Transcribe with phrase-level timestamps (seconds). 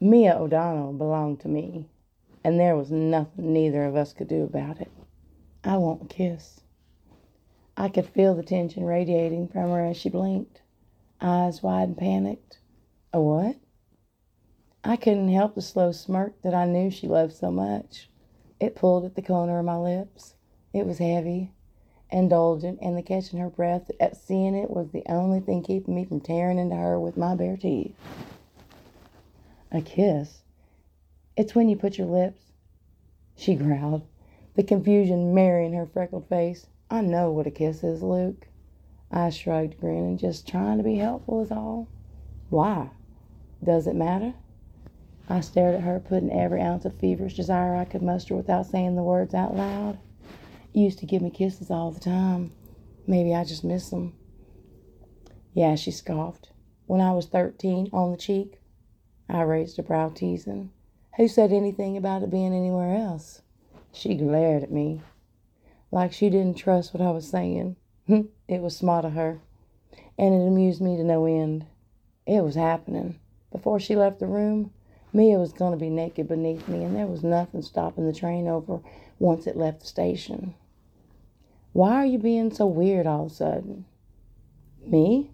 [0.00, 1.86] Mia O'Donnell belonged to me,
[2.44, 4.90] and there was nothing neither of us could do about it.
[5.64, 6.60] I won't kiss.
[7.78, 10.60] I could feel the tension radiating from her as she blinked,
[11.20, 12.58] eyes wide and panicked.
[13.14, 13.56] A what?
[14.84, 18.10] I couldn't help the slow smirk that I knew she loved so much.
[18.60, 20.34] It pulled at the corner of my lips.
[20.74, 21.52] It was heavy,
[22.10, 26.04] indulgent, and the catching her breath at seeing it was the only thing keeping me
[26.04, 27.96] from tearing into her with my bare teeth.
[29.76, 30.42] A kiss?
[31.36, 32.40] It's when you put your lips.
[33.34, 34.06] She growled,
[34.54, 36.68] the confusion marrying her freckled face.
[36.90, 38.48] I know what a kiss is, Luke.
[39.10, 41.88] I shrugged, grinning, just trying to be helpful is all.
[42.48, 42.88] Why?
[43.62, 44.32] Does it matter?
[45.28, 48.96] I stared at her, putting every ounce of feverish desire I could muster without saying
[48.96, 49.98] the words out loud.
[50.72, 52.52] You used to give me kisses all the time.
[53.06, 54.14] Maybe I just miss them.
[55.52, 56.48] Yeah, she scoffed.
[56.86, 58.58] When I was thirteen, on the cheek.
[59.28, 60.70] I raised a brow, teasing.
[61.16, 63.42] Who said anything about it being anywhere else?
[63.92, 65.00] She glared at me,
[65.90, 67.76] like she didn't trust what I was saying.
[68.06, 69.40] Hmm, it was smart of her,
[70.18, 71.66] and it amused me to no end.
[72.26, 73.18] It was happening.
[73.50, 74.72] Before she left the room,
[75.12, 78.46] Mia was going to be naked beneath me, and there was nothing stopping the train
[78.46, 78.80] over
[79.18, 80.54] once it left the station.
[81.72, 83.86] Why are you being so weird all of a sudden?
[84.84, 85.30] Me?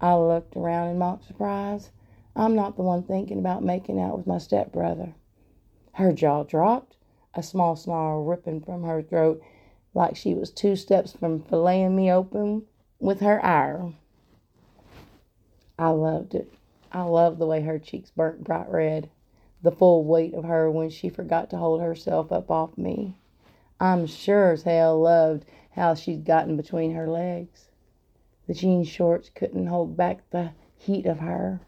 [0.00, 1.90] I looked around in mock surprise.
[2.34, 5.14] I'm not the one thinking about making out with my stepbrother.
[5.92, 6.96] Her jaw dropped,
[7.34, 9.42] a small snarl ripping from her throat
[9.94, 12.66] like she was two steps from filleting me open
[12.98, 13.92] with her ire.
[15.78, 16.52] I loved it.
[16.90, 19.10] I loved the way her cheeks burnt bright red
[19.62, 23.14] the full weight of her when she forgot to hold herself up off me.
[23.80, 27.68] I'm sure as hell loved how she'd gotten between her legs.
[28.46, 31.60] The jean shorts couldn't hold back the heat of her,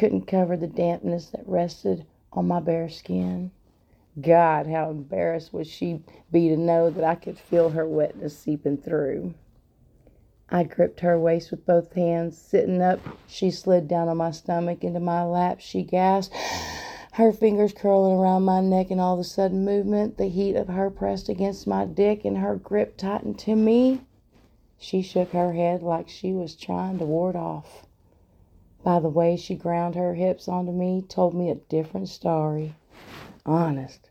[0.00, 3.50] couldn't cover the dampness that rested on my bare skin.
[4.18, 6.00] God, how embarrassed would she
[6.32, 9.34] be to know that I could feel her wetness seeping through.
[10.48, 12.38] I gripped her waist with both hands.
[12.38, 15.60] Sitting up, she slid down on my stomach into my lap.
[15.60, 16.34] She gasped
[17.12, 20.88] her fingers curling around my neck, and all a sudden movement, the heat of her
[20.88, 24.00] pressed against my dick, and her grip tightened to me.
[24.78, 27.86] She shook her head like she was trying to ward off.
[28.82, 32.74] By the way she ground her hips onto me, told me a different story.
[33.44, 34.10] Honest.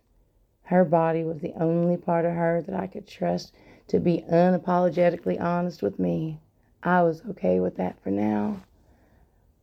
[0.63, 3.53] Her body was the only part of her that I could trust
[3.87, 6.39] to be unapologetically honest with me.
[6.83, 8.57] I was okay with that for now.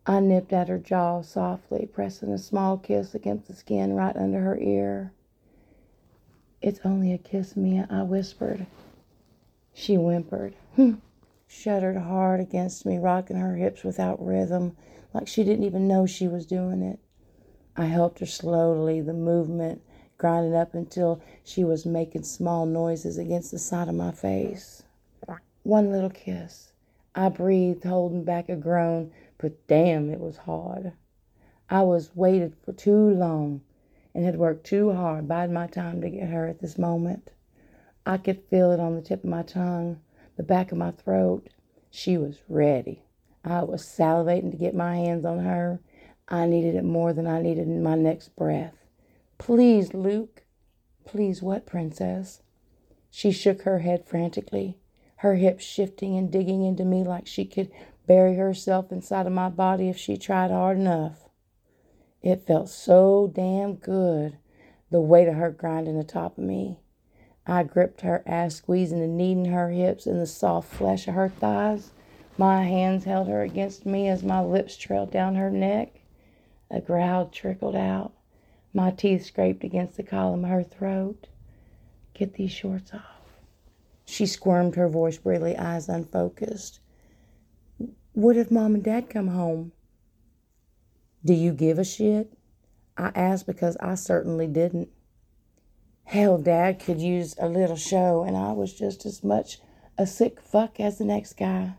[0.05, 4.41] I nipped at her jaw softly, pressing a small kiss against the skin right under
[4.41, 5.13] her ear.
[6.61, 8.67] It's only a kiss, Mia, I whispered.
[9.73, 10.95] She whimpered, hmm.
[11.47, 14.77] Shuddered hard against me, rocking her hips without rhythm,
[15.13, 16.99] like she didn't even know she was doing it.
[17.77, 19.83] I helped her slowly, the movement
[20.19, 24.83] grinding up until she was making small noises against the side of my face.
[25.63, 26.73] One little kiss.
[27.15, 30.93] I breathed, holding back a groan but damn, it was hard.
[31.69, 33.61] I was waited for too long
[34.15, 37.31] and had worked too hard, biding my time to get her at this moment.
[38.07, 40.01] I could feel it on the tip of my tongue,
[40.37, 41.49] the back of my throat.
[41.91, 43.03] She was ready.
[43.45, 45.81] I was salivating to get my hands on her.
[46.29, 48.75] I needed it more than I needed my next breath.
[49.39, 50.45] Please, Luke.
[51.05, 52.43] Please, what, Princess?
[53.11, 54.77] She shook her head frantically,
[55.17, 57.71] her hips shifting and digging into me like she could
[58.07, 61.29] bury herself inside of my body if she tried hard enough.
[62.23, 64.37] It felt so damn good,
[64.91, 66.81] the weight of her grinding the top of me.
[67.47, 71.29] I gripped her ass, squeezing and kneading her hips in the soft flesh of her
[71.29, 71.93] thighs.
[72.37, 76.01] My hands held her against me as my lips trailed down her neck.
[76.71, 78.13] A growl trickled out.
[78.75, 81.29] My teeth scraped against the column of her throat.
[82.15, 83.03] Get these shorts off.
[84.05, 86.81] She squirmed, her voice brilliant, eyes unfocused.
[88.13, 89.73] What if mom and dad come home?
[91.25, 92.33] Do you give a shit?
[92.97, 94.89] I asked because I certainly didn't.
[96.07, 99.59] Hell, dad could use a little show, and I was just as much
[99.99, 101.75] a sick fuck as the next guy.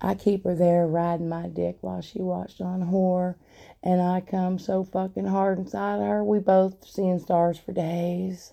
[0.00, 3.38] I keep her there riding my dick while she watched on horror,
[3.82, 8.52] and I come so fucking hard inside her, we both seeing stars for days.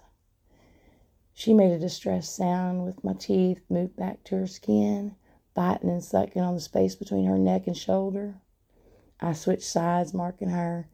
[1.34, 5.16] She made a distressed sound with my teeth moved back to her skin
[5.54, 8.36] biting and sucking on the space between her neck and shoulder.
[9.20, 10.88] I switched sides, marking her,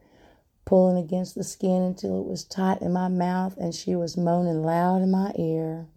[0.68, 4.62] pulling against the skin until it was tight in my mouth and she was moaning
[4.64, 5.88] loud in my ear.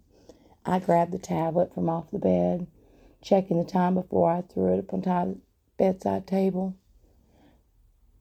[0.64, 2.68] I grabbed the tablet from off the bed,
[3.20, 5.38] checking the time before I threw it upon the
[5.76, 6.76] bedside table.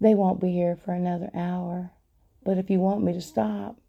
[0.02, 1.92] They won't be here for another hour.
[2.44, 3.80] But if you want me to stop.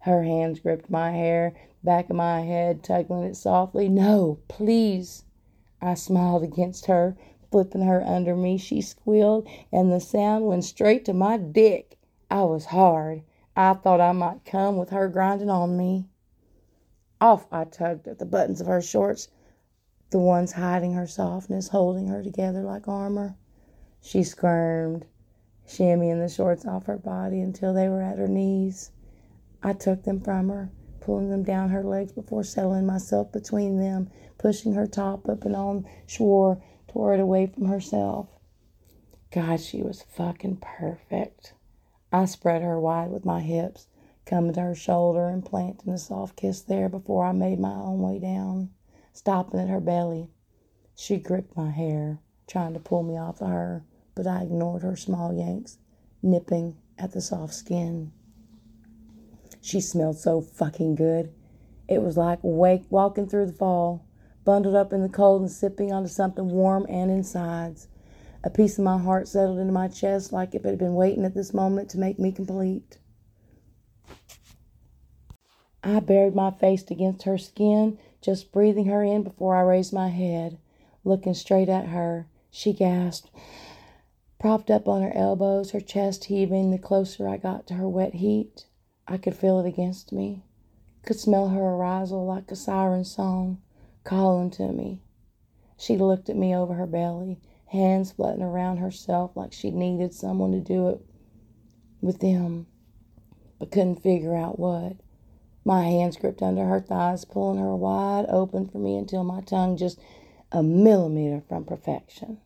[0.00, 1.54] Her hands gripped my hair,
[1.84, 3.88] back of my head, tugging it softly.
[3.88, 5.22] No, please.
[5.80, 7.16] I smiled against her,
[7.52, 8.58] flipping her under me.
[8.58, 11.98] She squealed, and the sound went straight to my dick.
[12.30, 13.22] I was hard.
[13.56, 16.06] I thought I might come with her grinding on me.
[17.20, 19.28] Off I tugged at the buttons of her shorts,
[20.10, 23.34] the ones hiding her softness, holding her together like armor.
[24.00, 25.06] She squirmed,
[25.66, 28.92] shimmying the shorts off her body until they were at her knees.
[29.62, 34.08] I took them from her, pulling them down her legs before settling myself between them,
[34.38, 38.28] pushing her top up and on, swore, tore it away from herself.
[39.32, 41.54] God, she was fucking perfect.
[42.12, 43.86] I spread her wide with my hips,
[44.24, 48.00] coming to her shoulder and planting a soft kiss there before I made my own
[48.00, 48.70] way down,
[49.12, 50.28] stopping at her belly.
[50.94, 53.84] She gripped my hair, trying to pull me off of her,
[54.14, 55.78] but I ignored her small yanks,
[56.22, 58.12] nipping at the soft skin.
[59.60, 61.32] She smelled so fucking good.
[61.88, 64.04] It was like wake walking through the fall,
[64.44, 67.88] bundled up in the cold and sipping onto something warm and insides.
[68.42, 71.34] A piece of my heart settled into my chest like it had been waiting at
[71.34, 72.98] this moment to make me complete.
[75.84, 80.08] I buried my face against her skin, just breathing her in before I raised my
[80.08, 80.58] head.
[81.04, 83.30] Looking straight at her, she gasped,
[84.38, 88.14] propped up on her elbows, her chest heaving the closer I got to her wet
[88.14, 88.66] heat.
[89.06, 90.44] I could feel it against me,
[91.04, 93.60] could smell her arousal like a siren song
[94.04, 95.02] calling to me.
[95.76, 100.52] She looked at me over her belly, hands flutting around herself like she needed someone
[100.52, 101.00] to do it
[102.00, 102.66] with them,
[103.58, 104.96] but couldn't figure out what.
[105.64, 109.76] My hands gripped under her thighs, pulling her wide open for me until my tongue
[109.76, 110.00] just
[110.50, 112.38] a millimeter from perfection.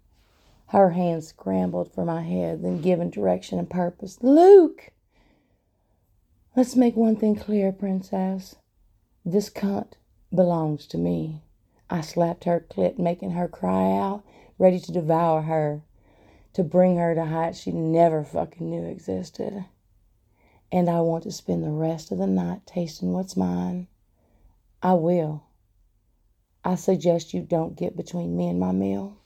[0.67, 4.19] Her hands scrambled for my head, then given direction and purpose.
[4.23, 4.91] Luke!
[6.57, 8.57] Let's make one thing clear, Princess.
[9.25, 9.93] This cunt
[10.35, 11.43] belongs to me.
[11.89, 14.23] I slapped her clit, making her cry out,
[14.59, 15.83] ready to devour her,
[16.53, 19.65] to bring her to heights she never fucking knew existed.
[20.71, 23.87] And I want to spend the rest of the night tasting what's mine.
[24.83, 25.45] I will.
[26.65, 29.17] I suggest you don't get between me and my meal.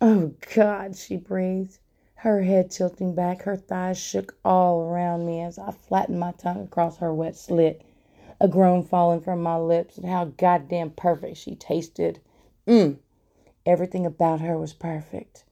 [0.00, 1.78] Oh, God, she breathed
[2.24, 6.62] her head tilting back, her thighs shook all around me as I flattened my tongue
[6.62, 7.82] across her wet slit,
[8.40, 12.20] a groan falling from my lips and how goddamn perfect she tasted.
[12.66, 12.96] Mmm.
[13.66, 15.44] Everything about her was perfect.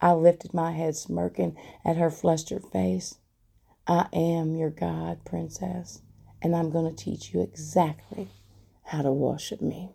[0.00, 3.18] I lifted my head, smirking at her flustered face.
[3.86, 6.02] I am your God, princess,
[6.40, 8.28] and I'm going to teach you exactly
[8.84, 9.90] how to worship me.